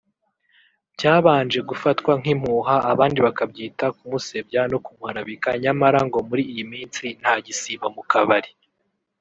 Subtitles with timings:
[0.95, 8.03] Byabanje gufatwa nk’impuha abandi bakabyita kumusebya no kumuharabika nyamara ngo muri iyi minsi ntagisiba mu
[8.13, 8.51] kabari